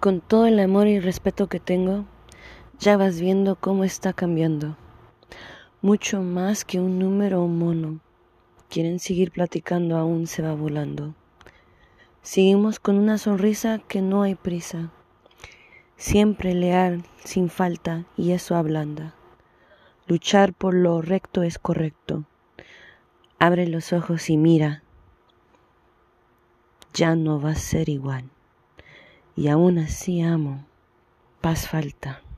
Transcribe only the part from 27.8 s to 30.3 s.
igual y aún así